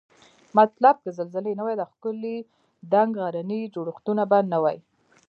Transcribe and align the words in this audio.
مطلب 0.57 0.95
که 1.03 1.09
زلزلې 1.19 1.53
نه 1.57 1.63
وای 1.65 1.75
دا 1.79 1.85
ښکلي 1.91 2.37
دنګ 2.93 3.11
غرني 3.23 3.61
جوړښتونه 3.73 4.23
به 4.31 4.37
نوای 4.53 4.77